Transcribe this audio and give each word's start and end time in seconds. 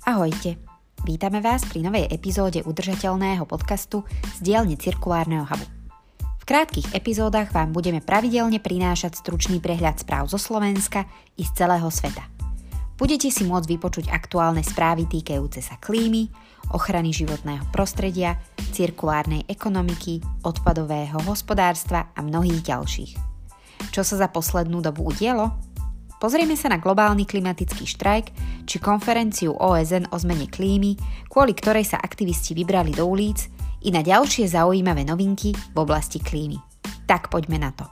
Ahojte, 0.00 0.56
vítame 1.04 1.44
vás 1.44 1.60
pri 1.68 1.84
novej 1.84 2.08
epizóde 2.08 2.64
udržateľného 2.64 3.44
podcastu 3.44 4.00
z 4.32 4.38
dielne 4.40 4.72
Cirkulárneho 4.72 5.44
hubu. 5.44 5.66
V 6.40 6.44
krátkých 6.48 6.96
epizódach 6.96 7.52
vám 7.52 7.76
budeme 7.76 8.00
pravidelne 8.00 8.64
prinášať 8.64 9.20
stručný 9.20 9.60
prehľad 9.60 10.00
správ 10.00 10.24
zo 10.32 10.40
Slovenska 10.40 11.04
i 11.36 11.44
z 11.44 11.52
celého 11.52 11.84
sveta. 11.92 12.24
Budete 12.96 13.28
si 13.28 13.44
môcť 13.44 13.68
vypočuť 13.76 14.06
aktuálne 14.08 14.64
správy 14.64 15.04
týkajúce 15.04 15.60
sa 15.60 15.76
klímy, 15.76 16.32
ochrany 16.72 17.12
životného 17.12 17.68
prostredia, 17.68 18.40
cirkulárnej 18.72 19.44
ekonomiky, 19.52 20.24
odpadového 20.48 21.20
hospodárstva 21.28 22.08
a 22.16 22.24
mnohých 22.24 22.64
ďalších. 22.64 23.12
Čo 23.92 24.00
sa 24.00 24.16
za 24.16 24.28
poslednú 24.32 24.80
dobu 24.80 25.12
udielo? 25.12 25.69
Pozrieme 26.20 26.52
sa 26.52 26.68
na 26.68 26.76
globálny 26.76 27.24
klimatický 27.24 27.88
štrajk 27.88 28.26
či 28.68 28.76
konferenciu 28.76 29.56
OSN 29.56 30.12
o 30.12 30.20
zmene 30.20 30.52
klímy, 30.52 30.92
kvôli 31.32 31.56
ktorej 31.56 31.88
sa 31.88 31.96
aktivisti 31.96 32.52
vybrali 32.52 32.92
do 32.92 33.08
ulic, 33.08 33.48
i 33.80 33.88
na 33.88 34.04
ďalšie 34.04 34.44
zaujímavé 34.44 35.08
novinky 35.08 35.56
v 35.56 35.76
oblasti 35.80 36.20
klímy. 36.20 36.60
Tak 37.08 37.32
poďme 37.32 37.56
na 37.56 37.72
to. 37.72 37.88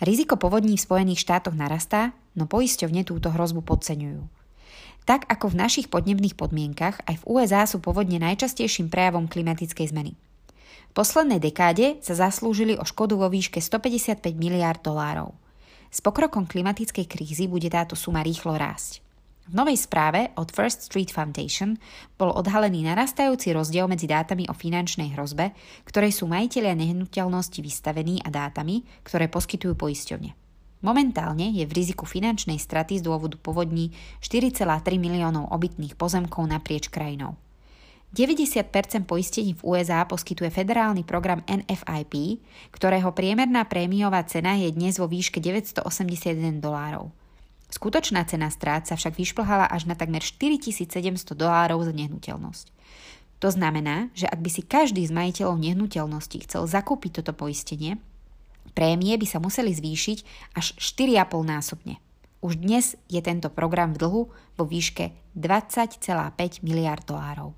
Riziko 0.00 0.40
povodní 0.40 0.80
v 0.80 0.84
Spojených 0.88 1.20
štátoch 1.28 1.52
narastá, 1.52 2.16
no 2.32 2.48
poisťovne 2.48 3.04
túto 3.04 3.28
hrozbu 3.28 3.60
podceňujú. 3.60 4.45
Tak 5.06 5.30
ako 5.30 5.54
v 5.54 5.58
našich 5.62 5.86
podnebných 5.86 6.34
podmienkach, 6.34 6.98
aj 7.06 7.22
v 7.22 7.26
USA 7.30 7.62
sú 7.62 7.78
povodne 7.78 8.18
najčastejším 8.18 8.90
prejavom 8.90 9.30
klimatickej 9.30 9.94
zmeny. 9.94 10.18
V 10.90 10.92
poslednej 10.98 11.38
dekáde 11.38 12.02
sa 12.02 12.18
zaslúžili 12.18 12.74
o 12.74 12.82
škodu 12.82 13.14
vo 13.14 13.30
výške 13.30 13.62
155 13.62 14.34
miliárd 14.34 14.82
dolárov. 14.82 15.30
S 15.94 16.02
pokrokom 16.02 16.50
klimatickej 16.50 17.06
krízy 17.06 17.46
bude 17.46 17.70
táto 17.70 17.94
suma 17.94 18.26
rýchlo 18.26 18.58
rásť. 18.58 19.06
V 19.46 19.54
novej 19.54 19.78
správe 19.78 20.34
od 20.34 20.50
First 20.50 20.90
Street 20.90 21.14
Foundation 21.14 21.78
bol 22.18 22.34
odhalený 22.34 22.82
narastajúci 22.90 23.54
rozdiel 23.54 23.86
medzi 23.86 24.10
dátami 24.10 24.50
o 24.50 24.54
finančnej 24.58 25.14
hrozbe, 25.14 25.54
ktorej 25.86 26.18
sú 26.18 26.26
majiteľia 26.26 26.74
nehnuteľnosti 26.74 27.62
vystavení 27.62 28.18
a 28.26 28.28
dátami, 28.34 28.82
ktoré 29.06 29.30
poskytujú 29.30 29.78
poisťovne. 29.78 30.45
Momentálne 30.84 31.48
je 31.56 31.64
v 31.64 31.72
riziku 31.72 32.04
finančnej 32.04 32.60
straty 32.60 33.00
z 33.00 33.06
dôvodu 33.08 33.40
povodní 33.40 33.96
4,3 34.20 35.00
miliónov 35.00 35.48
obytných 35.48 35.96
pozemkov 35.96 36.44
naprieč 36.44 36.92
krajinou. 36.92 37.36
90% 38.16 38.72
poistení 39.04 39.52
v 39.52 39.76
USA 39.76 40.04
poskytuje 40.08 40.48
federálny 40.48 41.04
program 41.04 41.44
NFIP, 41.44 42.40
ktorého 42.72 43.12
priemerná 43.12 43.68
prémiová 43.68 44.24
cena 44.24 44.56
je 44.56 44.72
dnes 44.72 44.96
vo 44.96 45.04
výške 45.04 45.42
981 45.42 46.64
dolárov. 46.64 47.12
Skutočná 47.66 48.22
cena 48.24 48.48
strát 48.48 48.86
sa 48.86 48.94
však 48.94 49.18
vyšplhala 49.18 49.66
až 49.68 49.90
na 49.90 49.98
takmer 49.98 50.22
4700 50.22 51.34
dolárov 51.34 51.82
za 51.82 51.92
nehnuteľnosť. 51.92 52.66
To 53.44 53.52
znamená, 53.52 54.08
že 54.16 54.24
ak 54.24 54.40
by 54.40 54.48
si 54.48 54.62
každý 54.64 55.04
z 55.04 55.12
majiteľov 55.12 55.60
nehnuteľnosti 55.60 56.46
chcel 56.48 56.64
zakúpiť 56.64 57.20
toto 57.20 57.36
poistenie, 57.36 58.00
Prémie 58.76 59.16
by 59.16 59.24
sa 59.24 59.40
museli 59.40 59.72
zvýšiť 59.72 60.18
až 60.52 60.76
4,5 60.76 61.40
násobne. 61.48 61.96
Už 62.44 62.60
dnes 62.60 62.92
je 63.08 63.24
tento 63.24 63.48
program 63.48 63.96
v 63.96 64.04
dlhu 64.04 64.22
vo 64.28 64.64
výške 64.68 65.16
20,5 65.32 66.60
miliard 66.60 67.00
dolárov. 67.08 67.56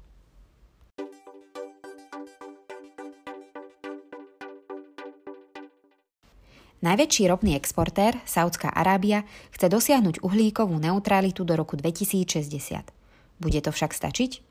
Najväčší 6.79 7.27
ropný 7.27 7.59
exportér, 7.59 8.23
Saudská 8.23 8.71
Arábia, 8.71 9.27
chce 9.51 9.67
dosiahnuť 9.67 10.23
uhlíkovú 10.23 10.79
neutralitu 10.79 11.43
do 11.43 11.59
roku 11.59 11.75
2060. 11.75 12.95
Bude 13.43 13.59
to 13.59 13.75
však 13.75 13.91
stačiť? 13.91 14.48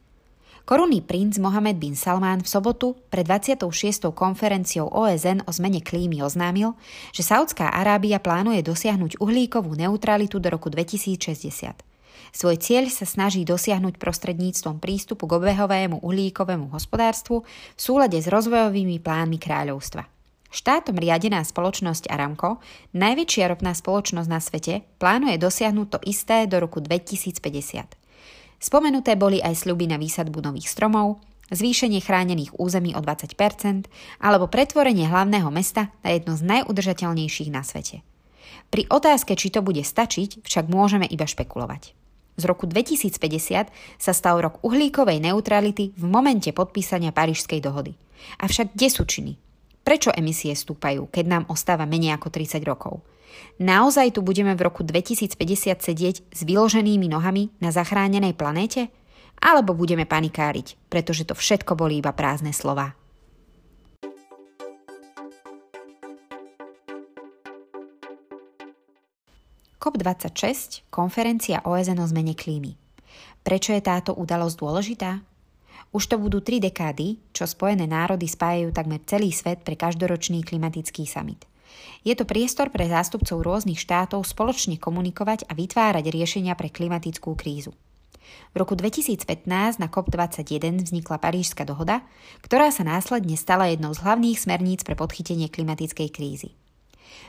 Korunný 0.67 0.99
princ 0.99 1.39
Mohamed 1.39 1.79
bin 1.79 1.95
Salman 1.95 2.43
v 2.43 2.51
sobotu 2.51 2.99
pred 3.07 3.23
26. 3.23 4.11
konferenciou 4.11 4.91
OSN 4.91 5.47
o 5.47 5.51
zmene 5.55 5.79
klímy 5.79 6.19
oznámil, 6.19 6.75
že 7.15 7.23
Saudská 7.23 7.71
Arábia 7.71 8.19
plánuje 8.19 8.67
dosiahnuť 8.67 9.23
uhlíkovú 9.23 9.79
neutralitu 9.79 10.43
do 10.43 10.51
roku 10.51 10.67
2060. 10.67 11.71
Svoj 12.35 12.59
cieľ 12.59 12.91
sa 12.91 13.07
snaží 13.07 13.47
dosiahnuť 13.47 13.95
prostredníctvom 13.95 14.83
prístupu 14.83 15.23
k 15.23 15.39
obehovému 15.39 16.03
uhlíkovému 16.03 16.75
hospodárstvu 16.75 17.47
v 17.47 17.79
súlade 17.79 18.19
s 18.19 18.27
rozvojovými 18.27 18.99
plánmi 18.99 19.39
kráľovstva. 19.39 20.03
Štátom 20.51 20.99
riadená 20.99 21.47
spoločnosť 21.47 22.11
Aramco, 22.11 22.59
najväčšia 22.91 23.55
ropná 23.55 23.71
spoločnosť 23.71 24.27
na 24.27 24.43
svete, 24.43 24.83
plánuje 24.99 25.39
dosiahnuť 25.39 25.87
to 25.95 25.99
isté 26.03 26.43
do 26.43 26.59
roku 26.59 26.83
2050. 26.83 28.06
Spomenuté 28.57 29.13
boli 29.13 29.37
aj 29.37 29.65
sľuby 29.65 29.85
na 29.85 30.01
výsadbu 30.01 30.41
nových 30.41 30.69
stromov, 30.73 31.21
zvýšenie 31.53 32.03
chránených 32.03 32.57
území 32.57 32.91
o 32.97 33.01
20% 33.01 33.87
alebo 34.19 34.51
pretvorenie 34.51 35.07
hlavného 35.07 35.47
mesta 35.53 35.93
na 36.03 36.09
jedno 36.11 36.35
z 36.35 36.43
najudržateľnejších 36.43 37.53
na 37.53 37.63
svete. 37.63 38.03
Pri 38.67 38.83
otázke, 38.91 39.37
či 39.39 39.47
to 39.47 39.63
bude 39.63 39.79
stačiť, 39.79 40.43
však 40.43 40.65
môžeme 40.67 41.07
iba 41.07 41.23
špekulovať. 41.23 41.95
Z 42.37 42.43
roku 42.45 42.69
2050 42.69 43.71
sa 43.97 44.11
stal 44.13 44.37
rok 44.43 44.61
uhlíkovej 44.61 45.17
neutrality 45.23 45.95
v 45.97 46.03
momente 46.05 46.53
podpísania 46.53 47.09
Parížskej 47.09 47.63
dohody. 47.63 47.97
Avšak 48.37 48.77
kde 48.77 48.87
sú 48.93 49.09
činy? 49.09 49.33
Prečo 49.81 50.11
emisie 50.13 50.53
stúpajú, 50.53 51.07
keď 51.09 51.25
nám 51.25 51.43
ostáva 51.49 51.87
menej 51.87 52.19
ako 52.19 52.29
30 52.29 52.61
rokov? 52.67 53.01
Naozaj 53.57 54.13
tu 54.13 54.21
budeme 54.21 54.53
v 54.53 54.61
roku 54.69 54.85
2050 54.85 55.33
sedieť 55.81 56.15
s 56.29 56.39
vyloženými 56.45 57.09
nohami 57.09 57.49
na 57.57 57.73
zachránenej 57.73 58.37
planéte? 58.37 58.93
Alebo 59.37 59.73
budeme 59.73 60.05
panikáriť, 60.05 60.89
pretože 60.89 61.25
to 61.25 61.33
všetko 61.37 61.77
boli 61.77 62.01
iba 62.01 62.13
prázdne 62.13 62.53
slova? 62.53 62.93
COP26, 69.77 70.89
konferencia 70.89 71.61
OSN 71.63 72.01
o 72.01 72.05
zmene 72.09 72.33
klímy. 72.33 72.75
Prečo 73.45 73.71
je 73.73 73.81
táto 73.81 74.13
udalosť 74.17 74.55
dôležitá? 74.57 75.21
Už 75.95 76.03
to 76.11 76.19
budú 76.19 76.43
tri 76.43 76.59
dekády, 76.59 77.21
čo 77.31 77.47
Spojené 77.47 77.87
národy 77.87 78.27
spájajú 78.27 78.73
takmer 78.73 78.99
celý 79.07 79.31
svet 79.31 79.63
pre 79.63 79.73
každoročný 79.79 80.45
klimatický 80.45 81.09
summit– 81.09 81.45
je 82.07 82.13
to 82.15 82.23
priestor 82.23 82.71
pre 82.71 82.87
zástupcov 82.87 83.43
rôznych 83.43 83.79
štátov 83.79 84.23
spoločne 84.23 84.79
komunikovať 84.79 85.49
a 85.49 85.55
vytvárať 85.55 86.07
riešenia 86.07 86.55
pre 86.55 86.71
klimatickú 86.71 87.35
krízu. 87.35 87.75
V 88.51 88.55
roku 88.59 88.75
2015 88.75 89.47
na 89.79 89.87
COP21 89.87 90.83
vznikla 90.83 91.17
Parížska 91.19 91.63
dohoda, 91.63 92.03
ktorá 92.43 92.71
sa 92.71 92.83
následne 92.83 93.35
stala 93.39 93.71
jednou 93.71 93.95
z 93.95 94.03
hlavných 94.03 94.39
smerníc 94.39 94.83
pre 94.83 94.95
podchytenie 94.95 95.47
klimatickej 95.47 96.09
krízy. 96.11 96.49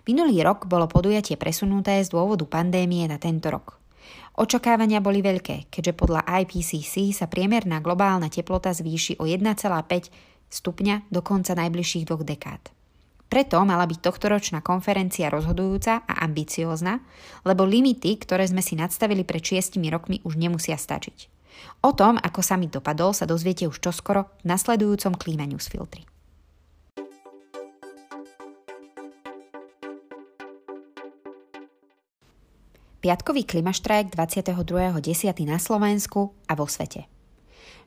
Minulý 0.06 0.43
rok 0.43 0.66
bolo 0.66 0.91
podujatie 0.91 1.37
presunuté 1.37 2.00
z 2.03 2.09
dôvodu 2.10 2.47
pandémie 2.47 3.06
na 3.06 3.19
tento 3.19 3.50
rok. 3.50 3.78
Očakávania 4.38 5.03
boli 5.03 5.19
veľké, 5.19 5.66
keďže 5.69 5.99
podľa 5.99 6.22
IPCC 6.22 7.10
sa 7.10 7.26
priemerná 7.26 7.82
globálna 7.82 8.31
teplota 8.31 8.70
zvýši 8.70 9.19
o 9.19 9.26
1,5 9.26 9.59
stupňa 10.49 11.10
do 11.10 11.20
konca 11.20 11.59
najbližších 11.59 12.06
dvoch 12.06 12.22
dekád. 12.22 12.77
Preto 13.28 13.60
mala 13.60 13.84
byť 13.84 14.00
tohtoročná 14.00 14.64
konferencia 14.64 15.28
rozhodujúca 15.28 16.00
a 16.08 16.24
ambiciózna, 16.24 17.04
lebo 17.44 17.68
limity, 17.68 18.16
ktoré 18.16 18.48
sme 18.48 18.64
si 18.64 18.72
nadstavili 18.72 19.20
pred 19.20 19.44
šiestimi 19.44 19.92
rokmi, 19.92 20.24
už 20.24 20.40
nemusia 20.40 20.80
stačiť. 20.80 21.28
O 21.84 21.92
tom, 21.92 22.16
ako 22.16 22.40
sa 22.40 22.56
mi 22.56 22.72
dopadol, 22.72 23.12
sa 23.12 23.28
dozviete 23.28 23.69
už 23.69 23.84
čoskoro 23.84 24.32
v 24.40 24.44
nasledujúcom 24.48 25.12
Klima 25.20 25.44
News 25.44 25.69
filtri. 25.69 26.08
Piatkový 32.98 33.46
klimaštrajk 33.46 34.10
22.10. 34.10 35.46
na 35.46 35.62
Slovensku 35.62 36.34
a 36.50 36.58
vo 36.58 36.66
svete. 36.66 37.18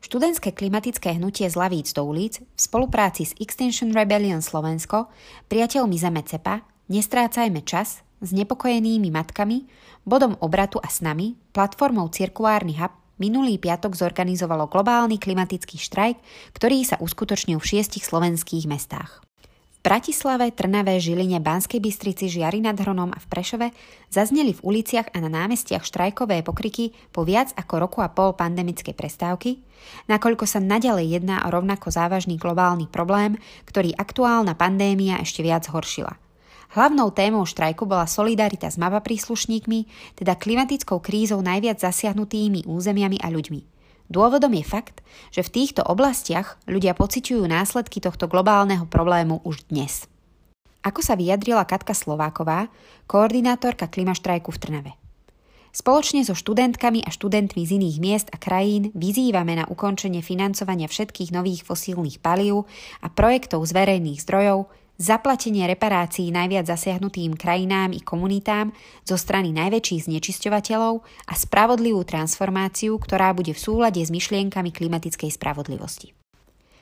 Študentské 0.02 0.52
klimatické 0.52 1.16
hnutie 1.22 1.46
z 1.46 1.56
Lavíc 1.56 1.94
do 1.94 2.04
ulic 2.04 2.42
v 2.42 2.60
spolupráci 2.60 3.30
s 3.30 3.38
Extinction 3.38 3.94
Rebellion 3.94 4.42
Slovensko, 4.42 5.08
priateľmi 5.48 5.96
Zeme 5.96 6.26
CEPA, 6.26 6.66
Nestrácajme 6.92 7.64
čas, 7.64 8.04
s 8.20 8.30
nepokojenými 8.36 9.16
matkami, 9.16 9.64
bodom 10.04 10.36
obratu 10.44 10.76
a 10.84 10.92
s 10.92 11.00
nami, 11.00 11.40
platformou 11.56 12.12
Cirkulárny 12.12 12.76
hub 12.76 12.92
minulý 13.16 13.56
piatok 13.56 13.96
zorganizovalo 13.96 14.68
globálny 14.68 15.16
klimatický 15.16 15.80
štrajk, 15.80 16.20
ktorý 16.52 16.84
sa 16.84 17.00
uskutočnil 17.00 17.64
v 17.64 17.70
šiestich 17.70 18.04
slovenských 18.04 18.68
mestách. 18.68 19.24
Bratislave, 19.82 20.54
Trnave, 20.54 21.02
Žiline, 21.02 21.42
Banskej 21.42 21.82
Bystrici, 21.82 22.30
Žiari 22.30 22.62
nad 22.62 22.78
Hronom 22.78 23.10
a 23.10 23.18
v 23.18 23.26
Prešove 23.26 23.68
zazneli 24.14 24.54
v 24.54 24.62
uliciach 24.62 25.10
a 25.10 25.18
na 25.18 25.26
námestiach 25.26 25.82
štrajkové 25.82 26.46
pokriky 26.46 26.94
po 27.10 27.26
viac 27.26 27.50
ako 27.58 27.82
roku 27.82 28.00
a 28.06 28.14
pol 28.14 28.38
pandemickej 28.38 28.94
prestávky, 28.94 29.58
nakoľko 30.06 30.46
sa 30.46 30.62
naďalej 30.62 31.18
jedná 31.18 31.42
o 31.42 31.50
rovnako 31.50 31.90
závažný 31.90 32.38
globálny 32.38 32.94
problém, 32.94 33.42
ktorý 33.66 33.98
aktuálna 33.98 34.54
pandémia 34.54 35.18
ešte 35.18 35.42
viac 35.42 35.66
horšila. 35.66 36.14
Hlavnou 36.78 37.10
témou 37.10 37.50
štrajku 37.50 37.90
bola 37.90 38.06
solidarita 38.06 38.70
s 38.70 38.78
MAPA 38.78 39.02
príslušníkmi, 39.02 39.90
teda 40.14 40.38
klimatickou 40.38 41.02
krízou 41.02 41.42
najviac 41.42 41.82
zasiahnutými 41.82 42.70
územiami 42.70 43.18
a 43.18 43.34
ľuďmi– 43.34 43.62
Dôvodom 44.12 44.52
je 44.52 44.66
fakt, 44.68 45.00
že 45.32 45.40
v 45.40 45.64
týchto 45.64 45.88
oblastiach 45.88 46.60
ľudia 46.68 46.92
pociťujú 46.92 47.48
následky 47.48 48.04
tohto 48.04 48.28
globálneho 48.28 48.84
problému 48.84 49.40
už 49.48 49.72
dnes. 49.72 50.04
Ako 50.84 51.00
sa 51.00 51.16
vyjadrila 51.16 51.64
Katka 51.64 51.96
Slováková, 51.96 52.68
koordinátorka 53.08 53.88
klimaštrajku 53.88 54.52
v 54.52 54.60
Trnave. 54.60 54.92
Spoločne 55.72 56.28
so 56.28 56.36
študentkami 56.36 57.00
a 57.08 57.10
študentmi 57.16 57.64
z 57.64 57.80
iných 57.80 57.98
miest 58.04 58.28
a 58.28 58.36
krajín 58.36 58.92
vyzývame 58.92 59.56
na 59.56 59.64
ukončenie 59.72 60.20
financovania 60.20 60.92
všetkých 60.92 61.32
nových 61.32 61.64
fosílnych 61.64 62.20
palív 62.20 62.68
a 63.00 63.08
projektov 63.08 63.64
z 63.64 63.72
verejných 63.72 64.20
zdrojov, 64.20 64.68
zaplatenie 65.02 65.66
reparácií 65.66 66.30
najviac 66.30 66.70
zasiahnutým 66.70 67.34
krajinám 67.34 67.90
i 67.90 68.06
komunitám 68.06 68.70
zo 69.02 69.18
strany 69.18 69.50
najväčších 69.50 70.06
znečisťovateľov 70.06 71.02
a 71.02 71.34
spravodlivú 71.34 72.06
transformáciu, 72.06 73.02
ktorá 73.02 73.34
bude 73.34 73.58
v 73.58 73.64
súlade 73.66 73.98
s 73.98 74.14
myšlienkami 74.14 74.70
klimatickej 74.70 75.34
spravodlivosti. 75.34 76.14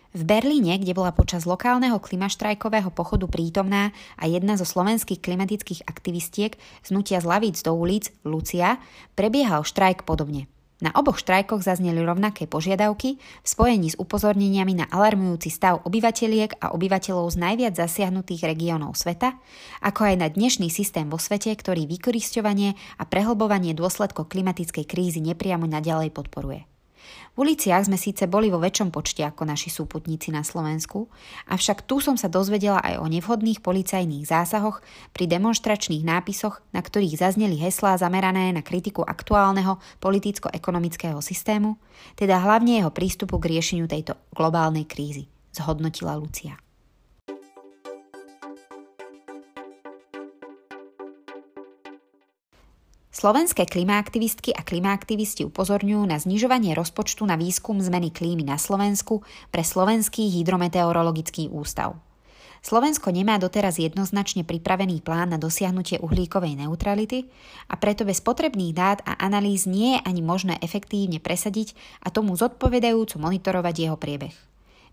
V 0.10 0.26
Berlíne, 0.26 0.76
kde 0.82 0.98
bola 0.98 1.14
počas 1.16 1.46
lokálneho 1.46 2.02
klimaštrajkového 2.02 2.92
pochodu 2.92 3.30
prítomná 3.30 3.96
a 4.18 4.28
jedna 4.28 4.58
zo 4.60 4.66
slovenských 4.66 5.22
klimatických 5.22 5.86
aktivistiek 5.86 6.58
znutia 6.84 7.24
z 7.24 7.30
lavíc 7.30 7.62
do 7.64 7.78
ulic, 7.78 8.12
Lucia, 8.28 8.82
prebiehal 9.16 9.64
štrajk 9.64 10.04
podobne– 10.04 10.52
na 10.80 10.96
oboch 10.96 11.20
štrajkoch 11.20 11.60
zazneli 11.60 12.00
rovnaké 12.00 12.48
požiadavky 12.48 13.20
v 13.20 13.48
spojení 13.48 13.92
s 13.92 14.00
upozorneniami 14.00 14.80
na 14.80 14.86
alarmujúci 14.88 15.52
stav 15.52 15.84
obyvateľiek 15.84 16.64
a 16.64 16.72
obyvateľov 16.72 17.28
z 17.36 17.38
najviac 17.38 17.74
zasiahnutých 17.76 18.48
regiónov 18.48 18.96
sveta, 18.96 19.36
ako 19.84 20.02
aj 20.08 20.16
na 20.16 20.28
dnešný 20.32 20.72
systém 20.72 21.12
vo 21.12 21.20
svete, 21.20 21.52
ktorý 21.52 21.84
vykorisťovanie 21.86 22.80
a 22.96 23.04
prehlbovanie 23.04 23.76
dôsledkov 23.76 24.32
klimatickej 24.32 24.88
krízy 24.88 25.20
nepriamo 25.20 25.68
naďalej 25.68 26.16
podporuje. 26.16 26.79
V 27.36 27.48
uliciach 27.48 27.88
sme 27.88 27.96
síce 27.96 28.28
boli 28.28 28.52
vo 28.52 28.60
väčšom 28.62 28.92
počte 28.94 29.24
ako 29.24 29.48
naši 29.48 29.72
súputníci 29.72 30.32
na 30.32 30.44
Slovensku, 30.46 31.08
avšak 31.48 31.88
tu 31.88 32.04
som 32.04 32.20
sa 32.20 32.28
dozvedela 32.28 32.84
aj 32.84 33.00
o 33.00 33.06
nevhodných 33.08 33.64
policajných 33.64 34.28
zásahoch 34.28 34.84
pri 35.16 35.26
demonstračných 35.28 36.04
nápisoch, 36.04 36.62
na 36.76 36.84
ktorých 36.84 37.20
zazneli 37.20 37.58
heslá 37.60 37.96
zamerané 37.98 38.52
na 38.52 38.60
kritiku 38.60 39.02
aktuálneho 39.08 39.80
politicko-ekonomického 40.04 41.20
systému, 41.24 41.80
teda 42.20 42.40
hlavne 42.40 42.84
jeho 42.84 42.92
prístupu 42.94 43.40
k 43.40 43.58
riešeniu 43.58 43.88
tejto 43.88 44.20
globálnej 44.36 44.84
krízy, 44.84 45.32
zhodnotila 45.56 46.20
Lucia. 46.20 46.69
Slovenské 53.20 53.68
klimaaktivistky 53.68 54.56
a 54.56 54.64
klimaaktivisti 54.64 55.44
upozorňujú 55.44 56.08
na 56.08 56.16
znižovanie 56.16 56.72
rozpočtu 56.72 57.28
na 57.28 57.36
výskum 57.36 57.76
zmeny 57.84 58.16
klímy 58.16 58.48
na 58.48 58.56
Slovensku 58.56 59.28
pre 59.52 59.60
Slovenský 59.60 60.32
hydrometeorologický 60.40 61.52
ústav. 61.52 62.00
Slovensko 62.64 63.12
nemá 63.12 63.36
doteraz 63.36 63.76
jednoznačne 63.76 64.48
pripravený 64.48 65.04
plán 65.04 65.36
na 65.36 65.38
dosiahnutie 65.40 66.00
uhlíkovej 66.00 66.64
neutrality 66.64 67.28
a 67.68 67.76
preto 67.76 68.08
bez 68.08 68.24
potrebných 68.24 68.72
dát 68.72 69.04
a 69.04 69.20
analýz 69.20 69.68
nie 69.68 70.00
je 70.00 70.04
ani 70.08 70.24
možné 70.24 70.56
efektívne 70.64 71.20
presadiť 71.20 71.76
a 72.00 72.16
tomu 72.16 72.40
zodpovedajúco 72.40 73.20
monitorovať 73.20 73.76
jeho 73.84 74.00
priebeh. 74.00 74.49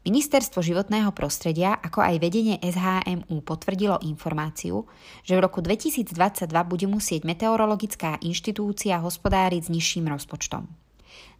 Ministerstvo 0.07 0.63
životného 0.63 1.11
prostredia, 1.11 1.83
ako 1.83 1.99
aj 1.99 2.23
vedenie 2.23 2.63
SHMU 2.63 3.43
potvrdilo 3.43 3.99
informáciu, 4.07 4.87
že 5.27 5.35
v 5.35 5.43
roku 5.43 5.59
2022 5.59 6.47
bude 6.47 6.87
musieť 6.87 7.27
meteorologická 7.27 8.23
inštitúcia 8.23 9.03
hospodáriť 9.03 9.67
s 9.67 9.73
nižším 9.75 10.07
rozpočtom. 10.07 10.71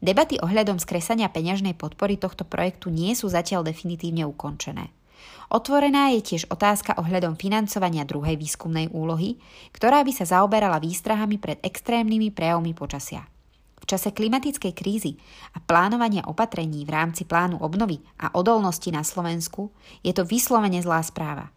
Debaty 0.03 0.43
ohľadom 0.43 0.83
skresania 0.83 1.31
peňažnej 1.31 1.79
podpory 1.79 2.19
tohto 2.19 2.43
projektu 2.43 2.91
nie 2.91 3.15
sú 3.15 3.31
zatiaľ 3.31 3.63
definitívne 3.63 4.27
ukončené. 4.27 4.91
Otvorená 5.47 6.11
je 6.19 6.35
tiež 6.35 6.51
otázka 6.51 6.99
ohľadom 6.99 7.39
financovania 7.39 8.03
druhej 8.03 8.35
výskumnej 8.35 8.91
úlohy, 8.91 9.39
ktorá 9.79 10.03
by 10.03 10.11
sa 10.11 10.27
zaoberala 10.27 10.83
výstrahami 10.83 11.39
pred 11.39 11.63
extrémnymi 11.63 12.35
prejavmi 12.35 12.75
počasia. 12.75 13.31
V 13.87 13.95
čase 13.95 14.11
klimatickej 14.11 14.75
krízy 14.75 15.15
a 15.55 15.63
plánovania 15.63 16.27
opatrení 16.27 16.83
v 16.83 16.91
rámci 16.91 17.23
plánu 17.23 17.63
obnovy 17.63 18.03
a 18.19 18.35
odolnosti 18.35 18.91
na 18.91 19.07
Slovensku 19.07 19.71
je 20.03 20.11
to 20.11 20.27
vyslovene 20.27 20.83
zlá 20.83 20.99
správa. 21.07 21.55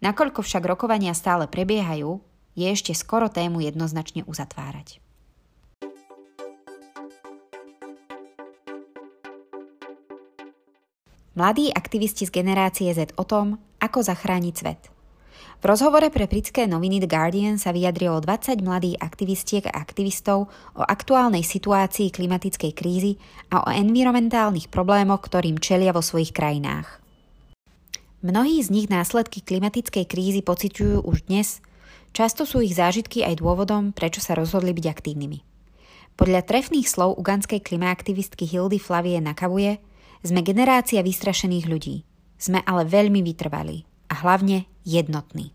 Nakoľko 0.00 0.40
však 0.40 0.64
rokovania 0.64 1.12
stále 1.12 1.44
prebiehajú, 1.44 2.16
je 2.56 2.64
ešte 2.72 2.96
skoro 2.96 3.28
tému 3.28 3.60
jednoznačne 3.60 4.24
uzatvárať. 4.24 5.04
Mladí 11.36 11.68
aktivisti 11.76 12.24
z 12.24 12.32
generácie 12.32 12.88
Z 12.96 13.12
o 13.20 13.24
tom, 13.28 13.60
ako 13.84 14.00
zachrániť 14.00 14.54
svet– 14.56 14.80
v 15.56 15.64
rozhovore 15.64 16.06
pre 16.12 16.28
britské 16.28 16.68
noviny 16.68 17.00
The 17.00 17.08
Guardian 17.08 17.56
sa 17.56 17.72
vyjadrilo 17.72 18.20
20 18.20 18.60
mladých 18.60 19.00
aktivistiek 19.00 19.64
a 19.66 19.76
aktivistov 19.80 20.52
o 20.76 20.82
aktuálnej 20.84 21.40
situácii 21.40 22.12
klimatickej 22.12 22.72
krízy 22.76 23.16
a 23.48 23.64
o 23.64 23.68
environmentálnych 23.72 24.68
problémoch, 24.68 25.24
ktorým 25.24 25.56
čelia 25.56 25.96
vo 25.96 26.04
svojich 26.04 26.36
krajinách. 26.36 27.00
Mnohí 28.20 28.60
z 28.60 28.68
nich 28.68 28.86
následky 28.92 29.40
klimatickej 29.40 30.04
krízy 30.04 30.40
pociťujú 30.44 31.04
už 31.08 31.30
dnes, 31.30 31.64
často 32.12 32.44
sú 32.44 32.60
ich 32.60 32.76
zážitky 32.76 33.24
aj 33.24 33.40
dôvodom, 33.40 33.96
prečo 33.96 34.20
sa 34.20 34.36
rozhodli 34.36 34.76
byť 34.76 34.86
aktívnymi. 34.92 35.38
Podľa 36.16 36.48
trefných 36.48 36.88
slov 36.88 37.20
uganskej 37.20 37.60
klimaaktivistky 37.60 38.48
Hildy 38.48 38.80
Flavie 38.80 39.20
Nakavuje 39.20 39.78
sme 40.24 40.40
generácia 40.40 41.04
vystrašených 41.04 41.66
ľudí. 41.68 41.96
Sme 42.36 42.60
ale 42.64 42.88
veľmi 42.88 43.20
vytrvalí 43.20 43.84
a 44.12 44.20
hlavne 44.20 44.68
jednotný. 44.86 45.50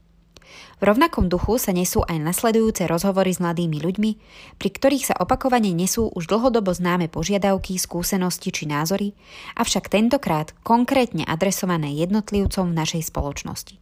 V 0.81 0.89
rovnakom 0.89 1.29
duchu 1.31 1.61
sa 1.61 1.71
nesú 1.71 2.03
aj 2.03 2.17
nasledujúce 2.19 2.83
rozhovory 2.89 3.31
s 3.31 3.39
mladými 3.39 3.79
ľuďmi, 3.79 4.11
pri 4.57 4.69
ktorých 4.73 5.13
sa 5.13 5.15
opakovane 5.15 5.71
nesú 5.71 6.09
už 6.11 6.27
dlhodobo 6.27 6.73
známe 6.75 7.07
požiadavky, 7.07 7.79
skúsenosti 7.79 8.51
či 8.51 8.67
názory, 8.67 9.15
avšak 9.55 9.87
tentokrát 9.87 10.51
konkrétne 10.65 11.23
adresované 11.23 11.95
jednotlivcom 11.95 12.73
v 12.73 12.77
našej 12.77 13.13
spoločnosti. 13.13 13.79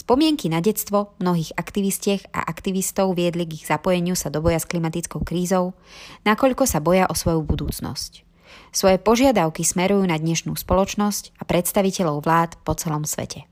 Spomienky 0.00 0.48
na 0.48 0.64
detstvo 0.64 1.12
mnohých 1.20 1.52
aktivistiek 1.60 2.24
a 2.32 2.40
aktivistov 2.48 3.12
viedli 3.20 3.44
k 3.44 3.60
ich 3.60 3.68
zapojeniu 3.68 4.16
sa 4.16 4.32
do 4.32 4.40
boja 4.40 4.56
s 4.56 4.64
klimatickou 4.64 5.20
krízou, 5.20 5.76
nakoľko 6.24 6.64
sa 6.64 6.80
boja 6.80 7.04
o 7.04 7.14
svoju 7.14 7.44
budúcnosť. 7.44 8.24
Svoje 8.72 8.96
požiadavky 8.96 9.60
smerujú 9.60 10.08
na 10.08 10.16
dnešnú 10.16 10.56
spoločnosť 10.56 11.36
a 11.36 11.42
predstaviteľov 11.44 12.24
vlád 12.24 12.50
po 12.64 12.72
celom 12.80 13.04
svete. 13.04 13.44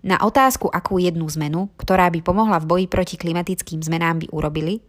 Na 0.00 0.16
otázku, 0.24 0.72
akú 0.72 0.96
jednu 0.96 1.28
zmenu, 1.36 1.68
ktorá 1.76 2.08
by 2.08 2.24
pomohla 2.24 2.56
v 2.64 2.68
boji 2.68 2.86
proti 2.88 3.16
klimatickým 3.20 3.84
zmenám 3.84 4.24
by 4.24 4.26
urobili, 4.32 4.80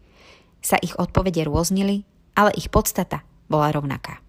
sa 0.63 0.79
ich 0.79 0.95
odpovede 0.95 1.43
rôznili, 1.43 2.07
ale 2.31 2.55
ich 2.55 2.71
podstata 2.71 3.27
bola 3.51 3.75
rovnaká. 3.75 4.23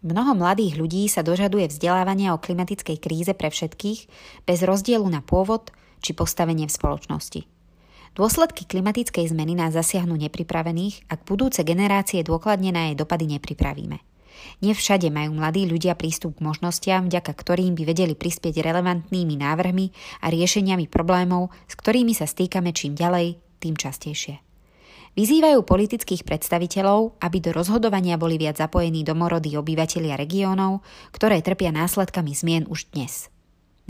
Mnoho 0.00 0.32
mladých 0.32 0.80
ľudí 0.80 1.04
sa 1.12 1.20
dožaduje 1.20 1.68
vzdelávania 1.68 2.32
o 2.32 2.40
klimatickej 2.40 2.96
kríze 3.02 3.32
pre 3.36 3.52
všetkých, 3.52 4.00
bez 4.48 4.58
rozdielu 4.64 5.04
na 5.04 5.20
pôvod 5.20 5.74
či 6.00 6.16
postavenie 6.16 6.64
v 6.64 6.72
spoločnosti. 6.72 7.40
Dôsledky 8.16 8.66
klimatickej 8.66 9.30
zmeny 9.30 9.54
nás 9.54 9.76
zasiahnu 9.76 10.16
nepripravených, 10.16 11.10
ak 11.10 11.26
budúce 11.28 11.62
generácie 11.62 12.24
dôkladne 12.24 12.72
na 12.72 12.90
jej 12.90 12.96
dopady 12.96 13.38
nepripravíme. 13.38 14.09
Nevšade 14.60 15.08
majú 15.08 15.36
mladí 15.36 15.64
ľudia 15.64 15.96
prístup 15.96 16.38
k 16.38 16.44
možnostiam, 16.44 17.08
vďaka 17.08 17.32
ktorým 17.32 17.72
by 17.78 17.82
vedeli 17.88 18.14
prispieť 18.14 18.60
relevantnými 18.60 19.40
návrhmi 19.40 19.86
a 20.24 20.30
riešeniami 20.30 20.86
problémov, 20.90 21.50
s 21.64 21.74
ktorými 21.78 22.12
sa 22.12 22.28
stýkame 22.28 22.70
čím 22.76 22.92
ďalej, 22.92 23.40
tým 23.60 23.74
častejšie. 23.76 24.40
Vyzývajú 25.18 25.66
politických 25.66 26.22
predstaviteľov, 26.22 27.18
aby 27.18 27.42
do 27.42 27.50
rozhodovania 27.50 28.14
boli 28.14 28.38
viac 28.38 28.62
zapojení 28.62 29.02
domorodí 29.02 29.58
obyvateľia 29.58 30.14
regiónov, 30.14 30.86
ktoré 31.10 31.42
trpia 31.42 31.74
následkami 31.74 32.30
zmien 32.30 32.64
už 32.70 32.94
dnes. 32.94 33.26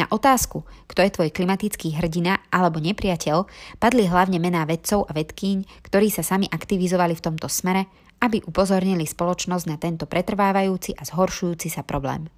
Na 0.00 0.08
otázku, 0.08 0.64
kto 0.88 1.04
je 1.04 1.12
tvoj 1.12 1.28
klimatický 1.28 1.92
hrdina 2.00 2.40
alebo 2.48 2.80
nepriateľ, 2.80 3.44
padli 3.76 4.08
hlavne 4.08 4.40
mená 4.40 4.64
vedcov 4.64 5.04
a 5.04 5.12
vedkýň, 5.12 5.84
ktorí 5.84 6.08
sa 6.08 6.24
sami 6.24 6.48
aktivizovali 6.48 7.12
v 7.12 7.24
tomto 7.28 7.52
smere 7.52 7.84
aby 8.20 8.44
upozornili 8.44 9.08
spoločnosť 9.08 9.64
na 9.66 9.76
tento 9.80 10.04
pretrvávajúci 10.04 10.94
a 11.00 11.02
zhoršujúci 11.08 11.72
sa 11.72 11.82
problém. 11.82 12.28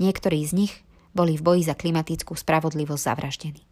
Niektorí 0.00 0.40
z 0.48 0.52
nich 0.56 0.72
boli 1.12 1.36
v 1.36 1.44
boji 1.44 1.62
za 1.68 1.76
klimatickú 1.76 2.32
spravodlivosť 2.32 3.04
zavraždení. 3.04 3.69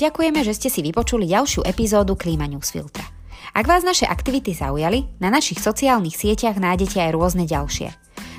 Ďakujeme, 0.00 0.40
že 0.40 0.56
ste 0.56 0.72
si 0.72 0.80
vypočuli 0.80 1.28
ďalšiu 1.28 1.60
epizódu 1.60 2.16
Klíma 2.16 2.48
Newsfiltra. 2.48 3.04
Ak 3.52 3.68
vás 3.68 3.84
naše 3.84 4.08
aktivity 4.08 4.56
zaujali, 4.56 5.04
na 5.20 5.28
našich 5.28 5.60
sociálnych 5.60 6.16
sieťach 6.16 6.56
nájdete 6.56 7.04
aj 7.04 7.10
rôzne 7.12 7.44
ďalšie. 7.44 7.92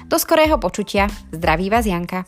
Do 0.09 0.17
skorého 0.17 0.57
počutia. 0.57 1.05
Zdraví 1.29 1.69
vás 1.69 1.85
Janka. 1.85 2.25